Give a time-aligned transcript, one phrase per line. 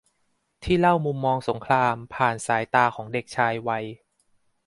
[0.63, 3.85] ที่เล่ามุมมองสงครามผ่านสายตาของเด็กชายวัย